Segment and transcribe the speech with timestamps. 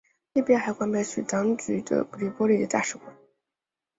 [0.33, 3.15] 利比亚还关闭了叙当局驻的黎波里的大使馆。